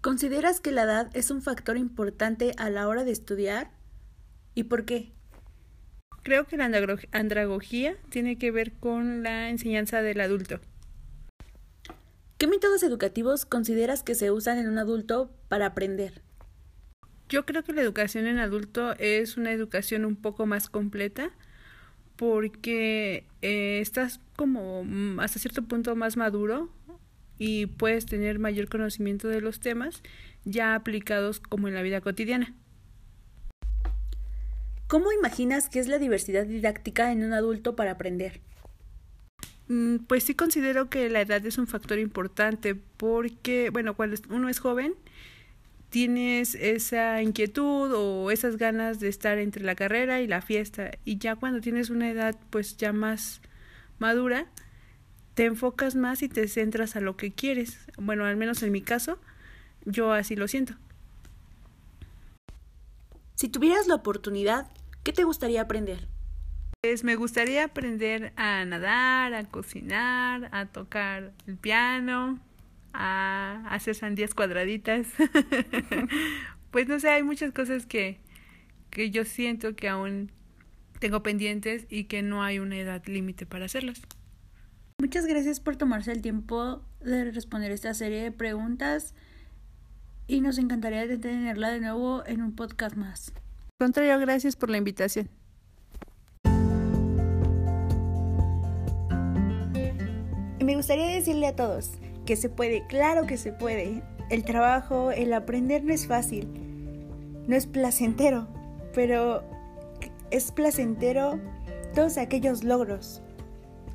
¿Consideras 0.00 0.60
que 0.60 0.72
la 0.72 0.82
edad 0.82 1.10
es 1.16 1.30
un 1.30 1.42
factor 1.42 1.76
importante 1.76 2.52
a 2.58 2.70
la 2.70 2.88
hora 2.88 3.04
de 3.04 3.12
estudiar? 3.12 3.70
¿Y 4.54 4.64
por 4.64 4.84
qué? 4.84 5.12
Creo 6.24 6.46
que 6.46 6.56
la 6.56 6.70
andragogía 7.12 7.96
tiene 8.08 8.36
que 8.36 8.50
ver 8.50 8.72
con 8.72 9.22
la 9.22 9.48
enseñanza 9.48 10.02
del 10.02 10.20
adulto. 10.20 10.58
¿Qué 12.36 12.48
métodos 12.48 12.82
educativos 12.82 13.46
consideras 13.46 14.02
que 14.02 14.16
se 14.16 14.32
usan 14.32 14.58
en 14.58 14.68
un 14.68 14.78
adulto 14.78 15.30
para 15.48 15.66
aprender? 15.66 16.23
Yo 17.28 17.46
creo 17.46 17.64
que 17.64 17.72
la 17.72 17.82
educación 17.82 18.26
en 18.26 18.38
adulto 18.38 18.94
es 18.98 19.36
una 19.36 19.52
educación 19.52 20.04
un 20.04 20.16
poco 20.16 20.46
más 20.46 20.68
completa 20.68 21.30
porque 22.16 23.24
eh, 23.42 23.78
estás 23.80 24.20
como 24.36 24.84
mm, 24.84 25.20
hasta 25.20 25.38
cierto 25.38 25.62
punto 25.62 25.96
más 25.96 26.16
maduro 26.16 26.70
y 27.38 27.66
puedes 27.66 28.06
tener 28.06 28.38
mayor 28.38 28.68
conocimiento 28.68 29.28
de 29.28 29.40
los 29.40 29.60
temas 29.60 30.02
ya 30.44 30.74
aplicados 30.74 31.40
como 31.40 31.68
en 31.68 31.74
la 31.74 31.82
vida 31.82 32.00
cotidiana. 32.00 32.54
¿Cómo 34.86 35.10
imaginas 35.12 35.68
que 35.68 35.80
es 35.80 35.88
la 35.88 35.98
diversidad 35.98 36.46
didáctica 36.46 37.10
en 37.10 37.24
un 37.24 37.32
adulto 37.32 37.74
para 37.74 37.92
aprender? 37.92 38.40
Mm, 39.68 39.96
pues 40.06 40.24
sí 40.24 40.34
considero 40.34 40.90
que 40.90 41.08
la 41.08 41.22
edad 41.22 41.44
es 41.44 41.56
un 41.56 41.66
factor 41.66 41.98
importante 41.98 42.74
porque, 42.74 43.70
bueno, 43.70 43.94
cuando 43.96 44.16
uno 44.28 44.48
es 44.48 44.58
joven, 44.58 44.94
tienes 45.94 46.56
esa 46.56 47.22
inquietud 47.22 47.92
o 47.94 48.32
esas 48.32 48.56
ganas 48.56 48.98
de 48.98 49.06
estar 49.06 49.38
entre 49.38 49.62
la 49.62 49.76
carrera 49.76 50.20
y 50.20 50.26
la 50.26 50.42
fiesta 50.42 50.90
y 51.04 51.18
ya 51.18 51.36
cuando 51.36 51.60
tienes 51.60 51.88
una 51.88 52.10
edad 52.10 52.36
pues 52.50 52.76
ya 52.76 52.92
más 52.92 53.40
madura, 54.00 54.48
te 55.34 55.44
enfocas 55.44 55.94
más 55.94 56.22
y 56.22 56.28
te 56.28 56.48
centras 56.48 56.96
a 56.96 57.00
lo 57.00 57.16
que 57.16 57.32
quieres. 57.32 57.78
Bueno, 57.96 58.24
al 58.24 58.36
menos 58.36 58.60
en 58.64 58.72
mi 58.72 58.82
caso, 58.82 59.20
yo 59.84 60.12
así 60.12 60.34
lo 60.34 60.48
siento. 60.48 60.74
Si 63.36 63.48
tuvieras 63.48 63.86
la 63.86 63.94
oportunidad, 63.94 64.72
¿qué 65.04 65.12
te 65.12 65.22
gustaría 65.22 65.60
aprender? 65.60 66.08
Pues 66.80 67.04
me 67.04 67.14
gustaría 67.14 67.62
aprender 67.62 68.32
a 68.34 68.64
nadar, 68.64 69.32
a 69.32 69.44
cocinar, 69.44 70.48
a 70.50 70.66
tocar 70.66 71.34
el 71.46 71.56
piano, 71.56 72.40
a 72.94 73.62
hacer 73.68 73.94
sandías 73.94 74.34
cuadraditas. 74.34 75.08
pues 76.70 76.88
no 76.88 76.98
sé, 77.00 77.08
hay 77.10 77.22
muchas 77.22 77.52
cosas 77.52 77.86
que, 77.86 78.20
que 78.90 79.10
yo 79.10 79.24
siento 79.24 79.74
que 79.74 79.88
aún 79.88 80.30
tengo 81.00 81.22
pendientes 81.22 81.86
y 81.90 82.04
que 82.04 82.22
no 82.22 82.42
hay 82.42 82.60
una 82.60 82.78
edad 82.78 83.04
límite 83.06 83.44
para 83.44 83.66
hacerlas. 83.66 84.00
Muchas 84.98 85.26
gracias 85.26 85.60
por 85.60 85.76
tomarse 85.76 86.12
el 86.12 86.22
tiempo 86.22 86.82
de 87.00 87.30
responder 87.32 87.72
esta 87.72 87.92
serie 87.94 88.22
de 88.22 88.32
preguntas 88.32 89.14
y 90.28 90.40
nos 90.40 90.56
encantaría 90.56 91.06
tenerla 91.20 91.70
de 91.70 91.80
nuevo 91.80 92.24
en 92.26 92.40
un 92.40 92.54
podcast 92.54 92.96
más. 92.96 93.32
Contrario, 93.78 94.18
gracias 94.20 94.54
por 94.54 94.70
la 94.70 94.78
invitación. 94.78 95.28
Y 100.60 100.64
me 100.64 100.76
gustaría 100.76 101.08
decirle 101.08 101.48
a 101.48 101.56
todos 101.56 101.98
que 102.24 102.36
se 102.36 102.48
puede, 102.48 102.86
claro 102.86 103.26
que 103.26 103.36
se 103.36 103.52
puede. 103.52 104.02
El 104.30 104.44
trabajo, 104.44 105.10
el 105.10 105.32
aprender 105.32 105.84
no 105.84 105.92
es 105.92 106.06
fácil, 106.06 106.48
no 107.46 107.54
es 107.56 107.66
placentero, 107.66 108.48
pero 108.94 109.42
es 110.30 110.50
placentero 110.50 111.38
todos 111.94 112.18
aquellos 112.18 112.64
logros, 112.64 113.22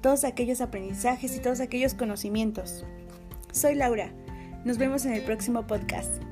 todos 0.01 0.23
aquellos 0.23 0.61
aprendizajes 0.61 1.35
y 1.35 1.39
todos 1.39 1.59
aquellos 1.59 1.93
conocimientos. 1.93 2.85
Soy 3.51 3.75
Laura. 3.75 4.11
Nos 4.65 4.77
vemos 4.77 5.05
en 5.05 5.13
el 5.13 5.23
próximo 5.23 5.65
podcast. 5.65 6.28